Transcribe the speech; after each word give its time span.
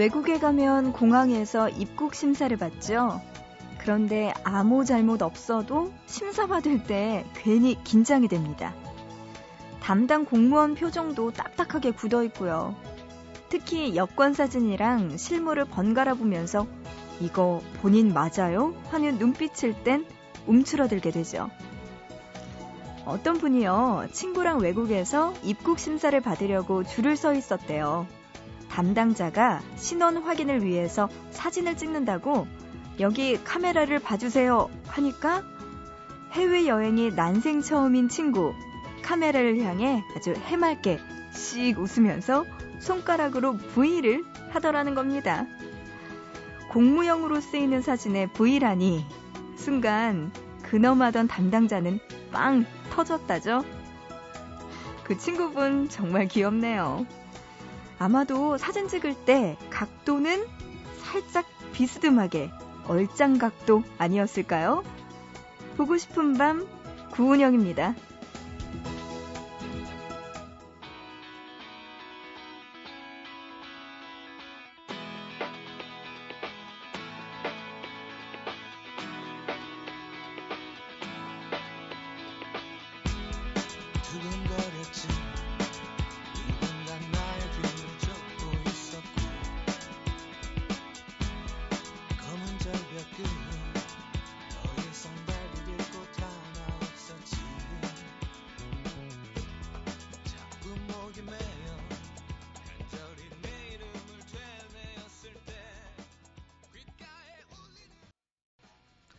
외국에 0.00 0.38
가면 0.38 0.94
공항에서 0.94 1.68
입국 1.68 2.14
심사를 2.14 2.56
받죠. 2.56 3.20
그런데 3.76 4.32
아무 4.44 4.86
잘못 4.86 5.20
없어도 5.20 5.92
심사받을 6.06 6.84
때 6.84 7.26
괜히 7.34 7.76
긴장이 7.84 8.26
됩니다. 8.26 8.72
담당 9.82 10.24
공무원 10.24 10.74
표정도 10.74 11.32
딱딱하게 11.32 11.90
굳어 11.90 12.24
있고요. 12.24 12.74
특히 13.50 13.94
여권 13.94 14.32
사진이랑 14.32 15.18
실물을 15.18 15.66
번갈아 15.66 16.14
보면서 16.14 16.66
이거 17.20 17.60
본인 17.82 18.14
맞아요? 18.14 18.72
하는 18.88 19.18
눈빛일 19.18 19.84
땐 19.84 20.06
움츠러들게 20.46 21.10
되죠. 21.10 21.50
어떤 23.04 23.36
분이요, 23.36 24.06
친구랑 24.12 24.60
외국에서 24.60 25.34
입국 25.42 25.78
심사를 25.78 26.18
받으려고 26.22 26.84
줄을 26.84 27.18
서 27.18 27.34
있었대요. 27.34 28.06
담당자가 28.70 29.60
신원 29.76 30.18
확인을 30.18 30.64
위해서 30.64 31.08
사진을 31.30 31.76
찍는다고 31.76 32.46
여기 33.00 33.42
카메라를 33.42 33.98
봐주세요 33.98 34.68
하니까 34.86 35.42
해외 36.32 36.66
여행이 36.66 37.10
난생 37.10 37.62
처음인 37.62 38.08
친구 38.08 38.54
카메라를 39.02 39.60
향해 39.62 40.02
아주 40.16 40.32
해맑게 40.32 41.00
씩 41.32 41.78
웃으면서 41.78 42.44
손가락으로 42.78 43.56
V를 43.56 44.24
하더라는 44.50 44.94
겁니다. 44.94 45.46
공무용으로 46.70 47.40
쓰이는 47.40 47.82
사진에 47.82 48.28
V라니 48.32 49.04
순간 49.56 50.30
근엄하던 50.62 51.26
담당자는 51.26 51.98
빵 52.32 52.64
터졌다죠. 52.90 53.64
그 55.04 55.18
친구분 55.18 55.88
정말 55.88 56.28
귀엽네요. 56.28 57.04
아마도 58.00 58.56
사진 58.56 58.88
찍을 58.88 59.14
때 59.26 59.58
각도는 59.68 60.46
살짝 61.02 61.44
비스듬하게 61.74 62.50
얼짱 62.88 63.36
각도 63.36 63.82
아니었을까요? 63.98 64.82
보고 65.76 65.98
싶은 65.98 66.32
밤 66.38 66.66
구은영입니다. 67.10 67.94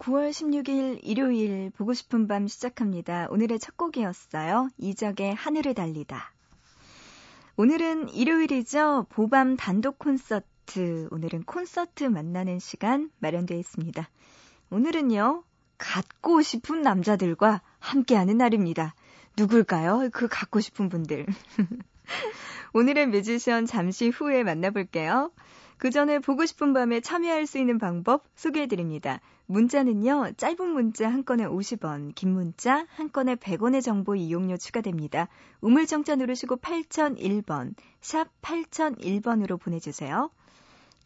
(9월 0.02 0.32
16일) 0.32 1.00
일요일 1.04 1.70
보고 1.78 1.94
싶은 1.94 2.28
밤 2.28 2.48
시작합니다. 2.48 3.28
오늘의 3.30 3.60
첫 3.60 3.78
곡이었어요. 3.78 4.70
이적의 4.80 5.36
하늘을 5.36 5.76
달리다. 5.76 6.34
오늘은 7.56 8.10
일요일이죠. 8.10 9.06
보밤 9.10 9.56
단독 9.58 10.00
콘서트. 10.00 11.08
오늘은 11.12 11.44
콘서트 11.44 12.06
만나는 12.06 12.58
시간 12.58 13.12
마련되어 13.20 13.56
있습니다. 13.60 14.10
오늘은요. 14.72 15.44
갖고 15.78 16.42
싶은 16.42 16.82
남자들과 16.82 17.62
함께하는 17.78 18.40
날입니다. 18.40 18.96
누굴까요? 19.38 20.10
그 20.12 20.28
갖고 20.28 20.62
싶은 20.62 20.90
분들. 20.90 21.28
오늘의 22.74 23.06
뮤지션 23.06 23.68
잠시 23.68 24.10
후에 24.10 24.42
만나볼게요. 24.42 25.32
그 25.82 25.90
전에 25.90 26.20
보고 26.20 26.46
싶은 26.46 26.74
밤에 26.74 27.00
참여할 27.00 27.48
수 27.48 27.58
있는 27.58 27.80
방법 27.80 28.24
소개해드립니다. 28.36 29.20
문자는요, 29.48 30.34
짧은 30.38 30.70
문자 30.70 31.10
한 31.10 31.26
건에 31.26 31.44
50원, 31.44 32.14
긴 32.14 32.34
문자 32.34 32.86
한 32.92 33.12
건에 33.12 33.34
100원의 33.34 33.82
정보 33.82 34.14
이용료 34.14 34.58
추가됩니다. 34.58 35.28
우물정자 35.62 36.18
누르시고 36.18 36.58
8001번, 36.58 37.74
샵 38.00 38.28
8001번으로 38.44 39.60
보내주세요. 39.60 40.30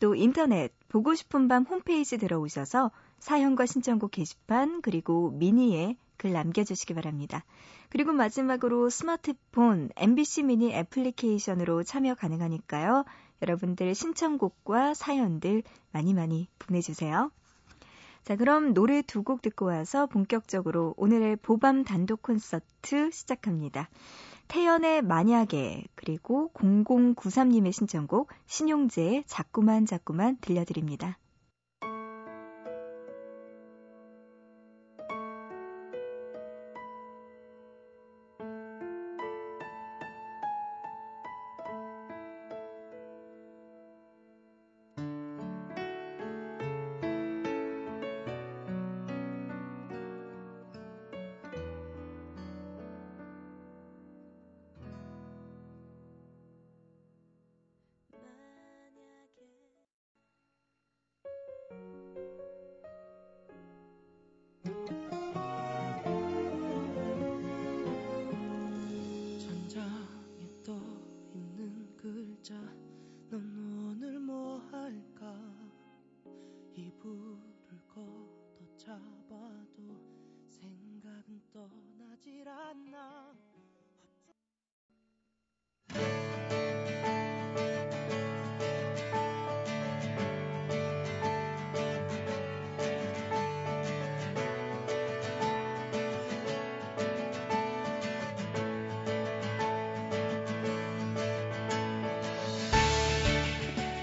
또 0.01 0.13
인터넷, 0.13 0.73
보고 0.89 1.15
싶은 1.15 1.47
밤 1.47 1.63
홈페이지 1.63 2.17
들어오셔서 2.17 2.91
사연과 3.19 3.67
신청곡 3.67 4.11
게시판, 4.11 4.81
그리고 4.81 5.31
미니에 5.31 5.95
글 6.17 6.33
남겨주시기 6.33 6.93
바랍니다. 6.93 7.45
그리고 7.89 8.11
마지막으로 8.11 8.89
스마트폰, 8.89 9.89
MBC 9.95 10.43
미니 10.43 10.73
애플리케이션으로 10.73 11.83
참여 11.83 12.15
가능하니까요. 12.15 13.05
여러분들 13.41 13.93
신청곡과 13.95 14.93
사연들 14.93 15.63
많이 15.91 16.13
많이 16.13 16.47
보내주세요. 16.57 17.31
자, 18.23 18.35
그럼 18.35 18.73
노래 18.73 19.01
두 19.03 19.21
곡 19.21 19.41
듣고 19.43 19.65
와서 19.67 20.07
본격적으로 20.07 20.95
오늘의 20.97 21.35
보밤 21.37 21.83
단독 21.83 22.23
콘서트 22.23 23.11
시작합니다. 23.11 23.89
태연의 24.47 25.03
만약에 25.03 25.85
그리고 25.95 26.49
0093님의 26.53 27.71
신청곡 27.71 28.29
신용재의 28.47 29.25
자꾸만 29.27 29.85
자꾸만 29.85 30.37
들려드립니다. 30.41 31.17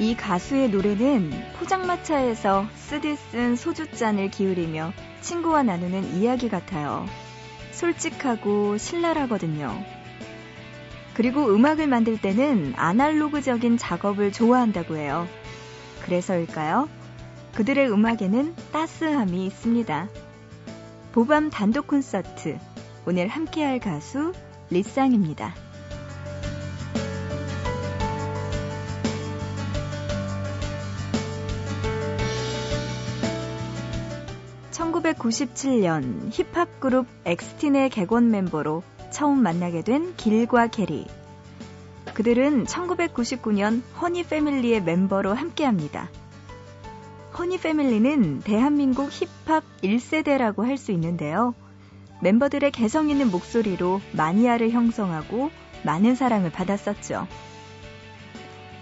이 0.03 0.17
가수의 0.17 0.71
노래는 0.71 1.31
포장마차에서 1.61 2.67
쓰디 2.75 3.15
쓴 3.15 3.55
소주잔을 3.55 4.33
기울이며 4.33 4.93
친구와 5.21 5.63
나누는 5.63 6.17
이야기 6.17 6.49
같아요. 6.49 7.07
솔직하고 7.73 8.79
신랄하거든요. 8.79 9.85
그리고 11.15 11.55
음악을 11.55 11.89
만들 11.89 12.19
때는 12.19 12.75
아날로그적인 12.77 13.77
작업을 13.77 14.33
좋아한다고 14.33 14.97
해요. 14.97 15.29
그래서일까요? 16.05 16.89
그들의 17.55 17.91
음악에는 17.91 18.55
따스함이 18.73 19.47
있습니다. 19.47 20.09
보밤 21.13 21.51
단독 21.51 21.89
콘서트. 21.89 22.59
오늘 23.07 23.29
함께할 23.29 23.79
가수 23.79 24.33
리쌍입니다. 24.71 25.55
1997년 35.23 36.31
힙합 36.33 36.81
그룹 36.81 37.07
엑스틴의 37.25 37.91
객원 37.91 38.31
멤버로 38.31 38.83
처음 39.11 39.43
만나게 39.43 39.83
된 39.83 40.15
길과 40.17 40.67
게리. 40.69 41.07
그들은 42.15 42.65
1999년 42.65 43.83
허니 44.01 44.25
패밀리의 44.25 44.83
멤버로 44.83 45.33
함께합니다. 45.33 46.11
허니 47.39 47.59
패밀리는 47.59 48.41
대한민국 48.41 49.11
힙합 49.11 49.63
1세대라고 49.83 50.65
할 50.65 50.77
수 50.77 50.93
있는데요. 50.93 51.55
멤버들의 52.21 52.71
개성 52.73 53.09
있는 53.09 53.31
목소리로 53.31 54.01
마니아를 54.13 54.71
형성하고 54.71 55.51
많은 55.85 56.15
사랑을 56.15 56.51
받았었죠. 56.51 57.27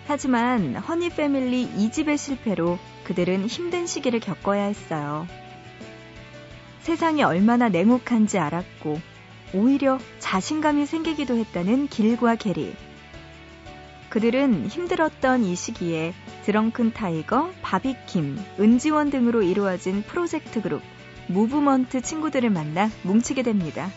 하지만 0.07 0.77
허니 0.77 1.11
패밀리 1.11 1.69
2집의 1.69 2.17
실패로 2.17 2.79
그들은 3.05 3.47
힘든 3.47 3.87
시기를 3.87 4.21
겪어야 4.21 4.65
했어요. 4.65 5.27
세상이 6.81 7.23
얼마나 7.23 7.69
냉혹한지 7.69 8.39
알았고 8.39 9.01
오히려 9.55 9.99
자신감이 10.19 10.87
생기기도 10.87 11.37
했다는 11.37 11.89
길과 11.89 12.37
게리. 12.37 12.75
그들은 14.09 14.67
힘들었던 14.67 15.45
이 15.45 15.55
시기에 15.55 16.15
드렁큰 16.45 16.93
타이거, 16.93 17.51
바비킴, 17.63 18.39
은지원 18.59 19.11
등으로 19.11 19.43
이루어진 19.43 20.03
프로젝트 20.03 20.61
그룹 20.61 20.83
무브먼트 21.29 22.01
친구들을 22.01 22.51
만나 22.51 22.91
뭉치게 23.05 23.43
됩니다. 23.43 23.89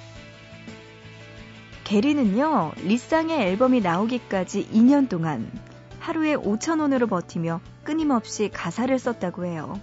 게리는요, 1.84 2.74
리쌍의 2.84 3.42
앨범이 3.42 3.82
나오기까지 3.82 4.70
2년 4.72 5.10
동안 5.10 5.52
하루에 6.00 6.36
5천원으로 6.36 7.10
버티며 7.10 7.60
끊임없이 7.84 8.50
가사를 8.54 8.98
썼다고 9.00 9.46
해요. 9.46 9.80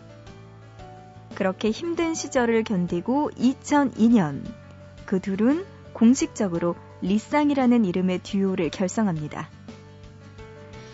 그렇게 1.41 1.71
힘든 1.71 2.13
시절을 2.13 2.65
견디고 2.65 3.31
2002년 3.31 4.45
그 5.07 5.21
둘은 5.21 5.65
공식적으로 5.95 6.75
리쌍이라는 7.01 7.87
이름의 7.87 8.19
듀오를 8.19 8.69
결성합니다. 8.69 9.49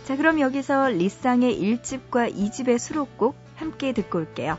자, 0.05 0.17
그럼 0.17 0.39
여기서 0.39 0.91
리쌍의 0.91 1.61
1집과 1.61 2.33
2집의 2.33 2.79
수록곡 2.79 3.35
함께 3.57 3.93
듣고 3.93 4.19
올게요. 4.19 4.57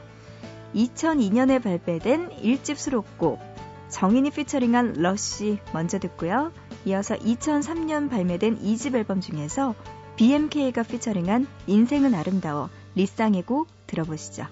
2002년에 0.75 1.63
발매된 1.63 2.31
1집 2.31 2.75
수록곡 2.75 3.39
정인이 3.88 4.31
피처링한 4.31 4.95
러쉬 4.98 5.57
먼저 5.72 6.00
듣고요. 6.00 6.51
이어서 6.86 7.16
2003년 7.16 8.10
발매된 8.10 8.60
2집 8.60 8.94
앨범 8.94 9.22
중에서 9.22 9.74
BMK가 10.18 10.84
피처링한 10.84 11.48
인생은 11.68 12.13
아름다워 12.13 12.69
리쌍의 12.95 13.44
곡 13.44 13.69
들어보시죠. 13.88 14.48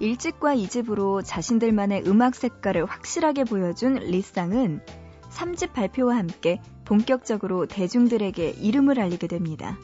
일집과 0.00 0.54
이집으로 0.54 1.22
자신들만의 1.22 2.04
음악 2.06 2.34
색깔을 2.34 2.86
확실하게 2.86 3.44
보여준 3.44 3.94
리쌍은 3.94 4.80
3집 5.30 5.72
발표와 5.72 6.16
함께 6.16 6.60
본격적으로 6.84 7.66
대중들에게 7.66 8.50
이름을 8.50 9.00
알리게 9.00 9.26
됩니다. 9.26 9.78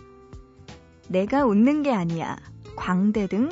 내가 1.09 1.45
웃는 1.45 1.83
게 1.83 1.93
아니야, 1.93 2.37
광대 2.77 3.27
등 3.27 3.51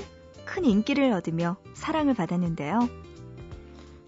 큰 0.53 0.67
인기를 0.67 1.13
얻으며 1.13 1.57
사랑을 1.73 2.13
받았는데요. 2.13 2.89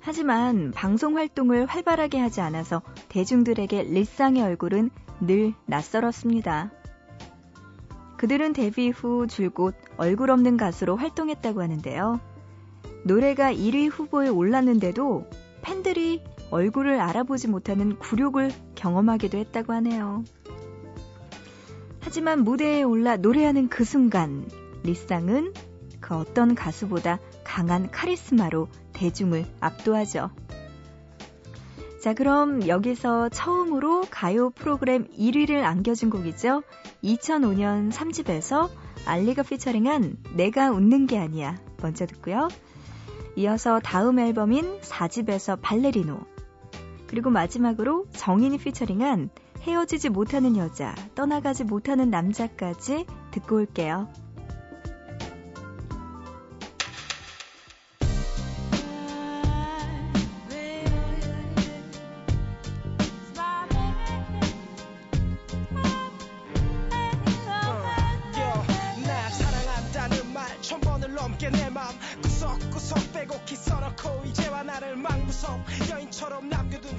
하지만 0.00 0.72
방송 0.72 1.16
활동을 1.16 1.64
활발하게 1.64 2.18
하지 2.18 2.42
않아서 2.42 2.82
대중들에게 3.08 3.84
리쌍의 3.84 4.42
얼굴은 4.42 4.90
늘 5.20 5.54
낯설었습니다. 5.64 6.70
그들은 8.18 8.52
데뷔 8.52 8.90
후 8.90 9.26
줄곧 9.26 9.74
얼굴 9.96 10.30
없는 10.30 10.58
가수로 10.58 10.96
활동했다고 10.96 11.62
하는데요. 11.62 12.20
노래가 13.04 13.52
1위 13.52 13.90
후보에 13.90 14.28
올랐는데도 14.28 15.28
팬들이 15.62 16.22
얼굴을 16.50 17.00
알아보지 17.00 17.48
못하는 17.48 17.98
굴욕을 17.98 18.50
경험하기도 18.74 19.38
했다고 19.38 19.72
하네요. 19.74 20.24
하지만 22.00 22.44
무대에 22.44 22.82
올라 22.82 23.16
노래하는 23.16 23.68
그 23.68 23.84
순간 23.84 24.48
리쌍은 24.84 25.52
그 26.00 26.14
어떤 26.14 26.54
가수보다 26.54 27.18
강한 27.44 27.90
카리스마로 27.90 28.68
대중을 28.92 29.46
압도하죠. 29.60 30.30
자, 32.00 32.12
그럼 32.12 32.68
여기서 32.68 33.30
처음으로 33.30 34.02
가요 34.10 34.50
프로그램 34.50 35.08
1위를 35.08 35.62
안겨준 35.62 36.10
곡이죠. 36.10 36.62
2005년 37.02 37.90
3집에서 37.90 38.68
알리가 39.06 39.42
피처링한 39.42 40.18
내가 40.36 40.70
웃는 40.70 41.06
게 41.06 41.18
아니야. 41.18 41.58
먼저 41.80 42.04
듣고요. 42.04 42.48
이어서 43.36 43.80
다음 43.80 44.18
앨범인 44.18 44.80
4집에서 44.80 45.58
발레리노. 45.60 46.20
그리고 47.06 47.30
마지막으로 47.30 48.06
정인이 48.12 48.58
피처링한 48.58 49.30
헤어지지 49.62 50.10
못하는 50.10 50.56
여자, 50.56 50.94
떠나가지 51.14 51.64
못하는 51.64 52.10
남자까지 52.10 53.06
듣고 53.30 53.56
올게요. 53.56 54.08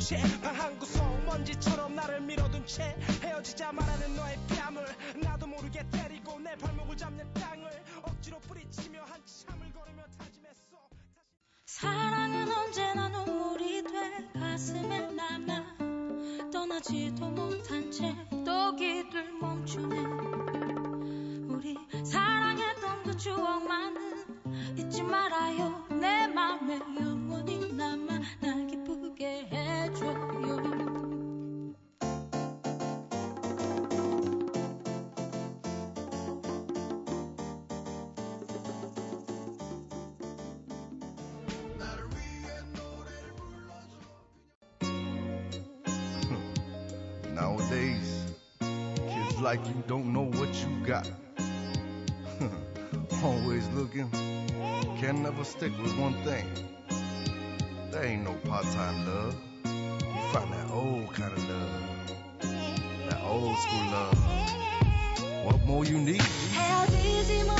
채방한 0.05 0.77
구석 0.77 1.03
먼지처럼 1.25 1.95
나를 1.95 2.21
밀어둔 2.21 2.67
채 2.67 2.95
헤어지자 3.23 3.71
말하는 3.71 4.15
너의 4.15 4.37
뺨을 4.49 4.85
나도 5.19 5.47
모르게 5.47 5.83
때리고 5.89 6.39
내 6.41 6.55
발목을 6.57 6.95
잡는 6.95 7.33
땅을 7.33 7.71
억지로 8.03 8.37
뿌리치며 8.41 9.01
한참을 9.01 9.73
걸으며 9.73 10.03
다짐했어. 10.15 10.77
사랑은 11.65 12.55
언제나 12.55 13.09
눈물이 13.09 13.81
돼 13.81 14.39
가슴에 14.39 15.11
남아 15.11 16.51
떠나지도 16.51 17.27
못한 17.31 17.91
채 17.91 18.15
Nowadays, 47.35 48.31
kids 48.61 49.41
like 49.41 49.59
you 49.67 49.83
don't 49.87 50.13
know 50.13 50.23
what 50.39 50.55
you 50.55 50.69
got. 50.85 51.11
Always 53.25 53.67
looking, 53.71 54.09
can 55.01 55.21
never 55.21 55.43
stick 55.43 55.73
with 55.83 55.97
one 55.97 56.13
thing. 56.23 56.47
There 57.91 58.05
ain't 58.05 58.23
no 58.23 58.35
part 58.49 58.63
time 58.67 59.05
love. 59.05 59.35
You 59.65 60.21
find 60.31 60.53
that 60.53 60.71
old 60.71 61.13
kind 61.13 61.33
of 61.33 61.49
love, 61.49 62.39
that 63.09 63.21
old 63.25 63.57
school 63.57 63.85
love. 63.91 64.17
What 65.43 65.61
more 65.65 65.83
you 65.83 65.97
need? 65.97 66.23
Easy, 67.03 67.43
more 67.43 67.57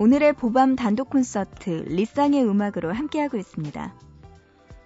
오늘의 0.00 0.32
보밤 0.32 0.76
단독 0.76 1.10
콘서트 1.10 1.68
리쌍의 1.68 2.42
음악으로 2.48 2.90
함께하고 2.90 3.36
있습니다. 3.36 3.94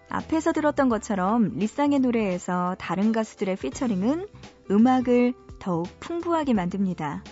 앞에서 0.09 0.53
들었던 0.53 0.89
것처럼 0.89 1.53
리쌍의 1.55 2.01
노래에서 2.01 2.75
다른 2.81 3.13
가수들의 3.13 3.55
피처링은 3.55 4.27
음악을 4.73 5.35
더욱 5.61 5.87
풍부하게 6.01 6.55
만듭니다. 6.55 7.23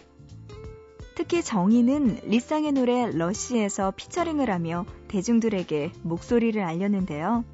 특히 1.16 1.42
정인은 1.42 2.20
리쌍의 2.22 2.70
노래 2.70 3.10
Rush에서 3.10 3.90
피처링을 3.96 4.48
하며 4.48 4.86
대중들에게 5.08 5.90
목소리를 6.02 6.62
알렸는데요. 6.62 7.44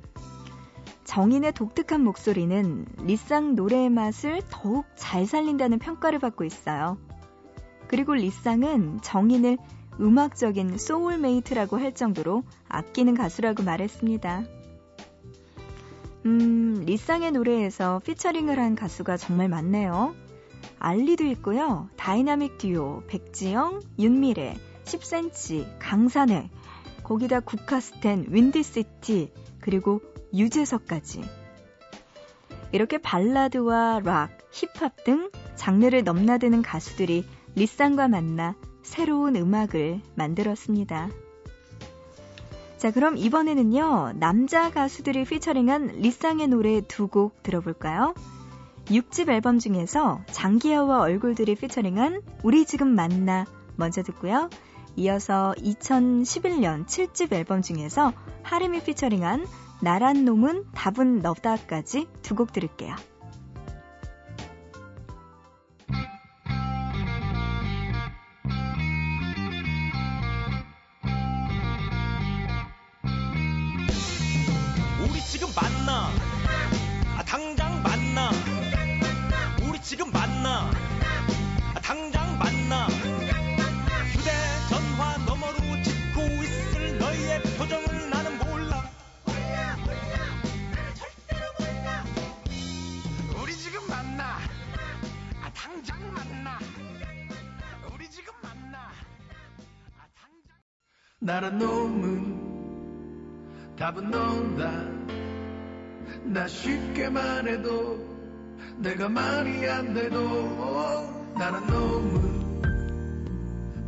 정인의 1.04 1.54
독특한 1.54 2.04
목소리는 2.04 2.85
리쌍 2.99 3.54
노래의 3.54 3.88
맛을 3.88 4.42
더욱 4.50 4.85
잘 4.94 5.25
살린다는 5.25 5.78
평가를 5.78 6.18
받고 6.18 6.44
있어요. 6.44 6.99
그리고 7.87 8.12
리쌍은 8.12 9.00
정인을 9.00 9.56
음악적인 10.00 10.78
soulmate라고 10.78 11.78
할 11.78 11.94
정도로 11.94 12.44
아끼는 12.68 13.14
가수라고 13.14 13.62
말했습니다. 13.62 14.44
음, 16.26 16.82
리쌍의 16.84 17.32
노래에서 17.32 18.00
피처링을 18.04 18.58
한 18.58 18.74
가수가 18.74 19.16
정말 19.16 19.48
많네요. 19.48 20.14
알리도 20.78 21.24
있고요. 21.24 21.88
다이나믹 21.96 22.58
듀오, 22.58 23.02
백지영, 23.06 23.80
윤미래, 23.98 24.56
10cm, 24.84 25.66
강산에, 25.78 26.50
거기다 27.02 27.40
국카스텐, 27.40 28.26
윈디시티, 28.28 29.32
그리고 29.60 30.00
유재석까지. 30.34 31.22
이렇게 32.72 32.98
발라드와 32.98 34.00
락, 34.04 34.30
힙합 34.50 35.04
등 35.04 35.30
장르를 35.56 36.04
넘나드는 36.04 36.62
가수들이 36.62 37.24
리쌍과 37.54 38.08
만나 38.08 38.54
새로운 38.88 39.37
음악을 39.37 40.00
만들었습니다. 40.14 41.11
자, 42.78 42.90
그럼 42.90 43.16
이번에는요, 43.18 44.14
남자 44.16 44.71
가수들이 44.71 45.25
피처링한 45.25 45.99
리쌍의 45.99 46.49
노래 46.49 46.80
두 46.80 47.07
곡 47.09 47.42
들어볼까요? 47.42 48.14
6집 48.87 49.28
앨범 49.28 49.59
중에서 49.59 50.21
장기하와 50.33 51.00
얼굴들이 51.00 51.54
피처링한 51.57 52.23
우리 52.42 52.64
지금 52.64 52.88
만나 52.95 53.45
먼저 53.76 54.02
듣고요. 54.02 54.49
이어서 54.97 55.54
2011년 55.59 56.87
7집 56.87 57.33
앨범 57.35 57.61
중에서 57.61 58.14
하림이 58.42 58.83
피처링한 58.85 59.47
나란 59.80 60.25
놈은 60.25 60.64
답은 60.75 61.18
너다까지 61.18 62.09
두 62.23 62.35
곡 62.35 62.52
들을게요. 62.52 62.95
나란 101.28 101.58
놈은 101.58 102.38
답은 103.76 104.11
너다. 104.11 104.73
나 106.25 106.49
쉽게 106.49 107.11
말해도 107.11 107.99
내가 108.78 109.11
말이 109.11 109.68
안 109.68 109.92
돼도 109.92 111.35
나란 111.35 111.66
놈은 111.66 112.62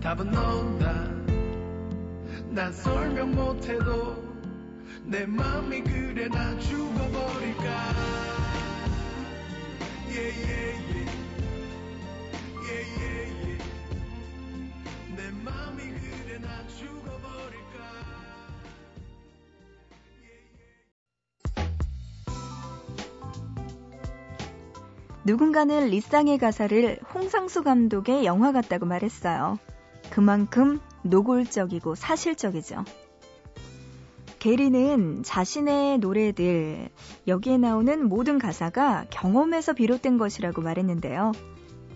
답은 0.03 0.31
너다. 0.31 0.93
난 2.51 2.71
설명 2.75 3.35
못해도 3.35 4.23
내 5.05 5.25
맘이 5.25 5.83
그래 5.83 6.29
나 6.29 6.59
죽어버릴까. 6.59 7.65
Yeah, 10.11 10.29
yeah. 10.45 10.61
Yeah, 10.61 10.90
누군가는 25.31 25.87
리쌍의 25.87 26.39
가사를 26.39 26.99
홍상수 27.15 27.63
감독의 27.63 28.25
영화 28.25 28.51
같다고 28.51 28.85
말했어요. 28.85 29.61
그만큼 30.11 30.81
노골적이고 31.03 31.95
사실적이죠. 31.95 32.85
게리는 34.41 35.23
자신의 35.23 35.99
노래들, 35.99 36.89
여기에 37.29 37.59
나오는 37.59 38.09
모든 38.09 38.41
가사가 38.41 39.07
경험에서 39.11 39.73
비롯된 39.73 40.19
것이라고 40.19 40.63
말했는데요. 40.63 41.31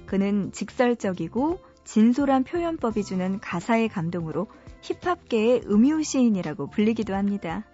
그는 0.06 0.52
직설적이고 0.52 1.58
진솔한 1.82 2.44
표현법이 2.44 3.02
주는 3.02 3.40
가사의 3.40 3.88
감동으로 3.88 4.46
힙합계의 4.82 5.62
음유 5.66 6.04
시인이라고 6.04 6.68
불리기도 6.68 7.16
합니다. 7.16 7.64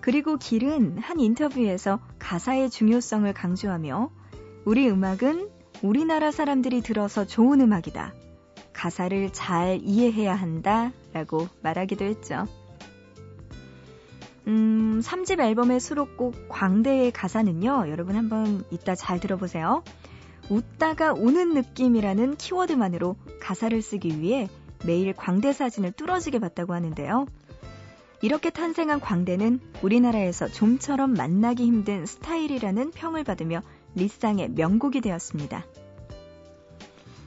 그리고 0.00 0.36
길은 0.36 0.98
한 0.98 1.20
인터뷰에서 1.20 2.00
가사의 2.18 2.70
중요성을 2.70 3.32
강조하며 3.32 4.10
우리 4.64 4.88
음악은 4.88 5.50
우리나라 5.82 6.30
사람들이 6.30 6.80
들어서 6.80 7.26
좋은 7.26 7.60
음악이다. 7.60 8.12
가사를 8.72 9.32
잘 9.32 9.80
이해해야 9.82 10.34
한다. 10.34 10.92
라고 11.12 11.48
말하기도 11.62 12.04
했죠. 12.04 12.46
음, 14.46 15.00
3집 15.02 15.40
앨범의 15.40 15.80
수록곡 15.80 16.48
광대의 16.48 17.12
가사는요, 17.12 17.86
여러분 17.88 18.16
한번 18.16 18.64
이따 18.70 18.94
잘 18.94 19.20
들어보세요. 19.20 19.82
웃다가 20.48 21.12
우는 21.12 21.52
느낌이라는 21.54 22.36
키워드만으로 22.36 23.16
가사를 23.40 23.80
쓰기 23.82 24.20
위해 24.20 24.48
매일 24.86 25.12
광대 25.12 25.52
사진을 25.52 25.92
뚫어지게 25.92 26.38
봤다고 26.38 26.72
하는데요. 26.72 27.26
이렇게 28.20 28.50
탄생한 28.50 29.00
광대는 29.00 29.60
우리나라에서 29.82 30.48
좀처럼 30.48 31.12
만나기 31.12 31.64
힘든 31.64 32.04
스타일이라는 32.04 32.90
평을 32.90 33.22
받으며 33.24 33.62
리쌍의 33.94 34.50
명곡이 34.50 35.00
되었습니다. 35.00 35.64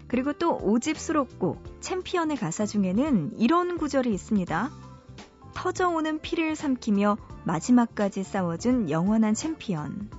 그리고 0.08 0.34
또 0.34 0.60
5집 0.60 0.98
수록곡 0.98 1.80
챔피언의 1.80 2.36
가사 2.36 2.66
중에는 2.66 3.38
이런 3.38 3.78
구절이 3.78 4.14
있습니다. 4.14 4.70
터져오는 5.54 6.20
피를 6.20 6.56
삼키며 6.58 7.18
마지막까지 7.46 8.24
싸워준 8.24 8.90
영원한 8.90 9.34
챔피언. 9.34 10.10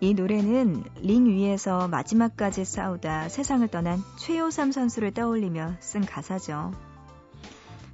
이 0.00 0.14
노래는 0.14 0.82
링 1.00 1.26
위에서 1.26 1.86
마지막까지 1.88 2.64
싸우다 2.64 3.28
세상을 3.28 3.66
떠난 3.68 4.00
최요삼 4.18 4.72
선수를 4.72 5.14
떠올리며 5.14 5.76
쓴 5.80 6.04
가사죠. 6.04 6.72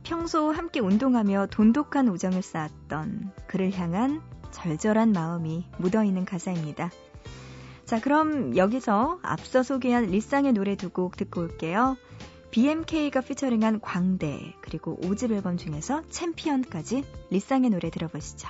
평소 0.02 0.50
함께 0.50 0.80
운동하며 0.80 1.49
돈독한 1.50 2.09
우정을 2.09 2.42
쌓았던 2.42 3.32
그를 3.47 3.73
향한 3.73 4.21
절절한 4.50 5.12
마음이 5.12 5.66
묻어있는 5.78 6.25
가사입니다. 6.25 6.90
자, 7.85 8.00
그럼 8.00 8.56
여기서 8.56 9.18
앞서 9.23 9.62
소개한 9.62 10.06
리쌍의 10.06 10.52
노래 10.52 10.76
두 10.76 10.90
곡 10.90 11.16
듣고 11.16 11.42
올게요. 11.42 11.97
BMK가 12.50 13.23
피처링한 13.23 13.80
광대, 13.80 14.54
그리고 14.61 14.99
5집 15.00 15.32
앨범 15.32 15.56
중에서 15.56 16.02
챔피언까지 16.11 17.02
리쌍의 17.30 17.71
노래 17.71 17.90
들어보시죠. 17.90 18.49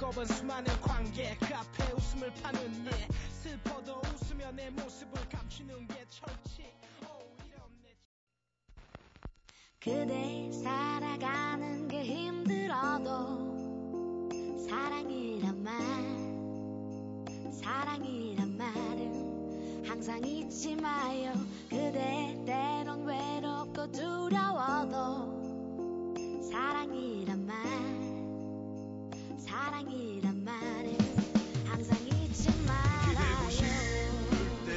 직업은 0.00 0.24
수많은 0.24 0.80
관객 0.80 1.38
그 1.40 1.54
앞에 1.54 1.92
웃음을 1.92 2.32
파는 2.42 2.86
예 2.86 3.06
슬퍼도 3.42 4.00
웃으며 4.00 4.50
내 4.52 4.70
모습을 4.70 5.28
감추는 5.28 5.86
게 5.88 6.06
철칙. 6.08 6.72
그대 9.78 10.50
살아가는 10.52 11.86
게 11.86 12.02
힘들어도 12.02 13.58
사랑이란 14.66 15.62
말 15.62 15.74
사랑이란 17.52 18.56
말은 18.56 19.84
항상 19.86 20.24
잊지 20.24 20.76
마요. 20.76 21.34
그대 21.68 22.42
때론 22.46 23.04
외롭고 23.04 23.92
두려워도 23.92 25.30
사랑이란 26.50 27.44
말 27.44 27.99
사랑이란 29.50 30.44
말은 30.44 30.96
항상 31.66 31.98
잊지 32.06 32.48
말아요 32.64 33.50
때, 34.64 34.70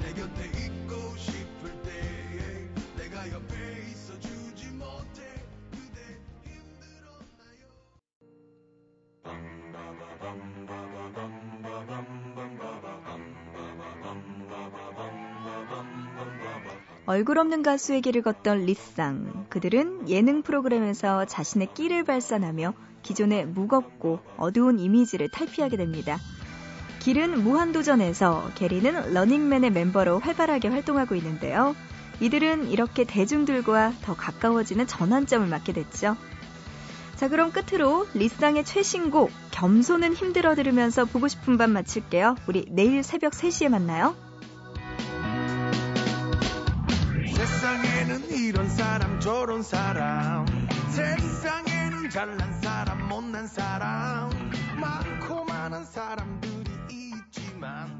내 0.00 0.12
곁에 0.14 0.44
있고 0.46 1.16
싶을 1.16 1.82
때 1.82 2.68
내가 2.96 3.28
옆에 3.32 3.54
있어주지 3.90 4.66
못해 4.74 5.24
그대 5.72 5.98
힘들었나요? 6.44 7.66
얼굴 17.06 17.38
없는 17.38 17.64
가수의 17.64 18.02
길을 18.02 18.22
걷던 18.22 18.66
리쌍. 18.66 19.46
그들은 19.48 20.08
예능 20.08 20.42
프로그램에서 20.42 21.24
자신의 21.24 21.74
끼를 21.74 22.04
발산하며 22.04 22.74
기존의 23.02 23.46
무겁고 23.46 24.20
어두운 24.36 24.78
이미지를 24.78 25.28
탈피하게 25.28 25.76
됩니다. 25.76 26.18
길은 27.00 27.42
무한도전에서 27.42 28.50
게리는 28.54 29.14
러닝맨의 29.14 29.70
멤버로 29.70 30.18
활발하게 30.18 30.68
활동하고 30.68 31.14
있는데요. 31.14 31.74
이들은 32.20 32.70
이렇게 32.70 33.04
대중들과 33.04 33.94
더 34.02 34.14
가까워지는 34.14 34.86
전환점을 34.86 35.48
맞게 35.48 35.72
됐죠. 35.72 36.16
자, 37.16 37.28
그럼 37.28 37.52
끝으로 37.52 38.06
리쌍의 38.14 38.64
최신곡 38.64 39.30
겸손은 39.50 40.14
힘들어 40.14 40.54
들으면서 40.54 41.04
보고 41.04 41.28
싶은 41.28 41.58
밤 41.58 41.70
마칠게요. 41.70 42.36
우리 42.46 42.66
내일 42.70 43.02
새벽 43.02 43.32
3시에 43.32 43.68
만나요. 43.68 44.14
세상에는 47.34 48.30
이런 48.30 48.68
사람 48.68 49.20
저런 49.20 49.62
사람 49.62 50.46
세상에는 50.90 51.69
잘난 52.10 52.52
사람 52.60 53.08
못난 53.08 53.46
사람 53.46 54.30
많고 54.80 55.44
많은 55.44 55.84
사람들이 55.84 56.72
있지만 56.90 57.99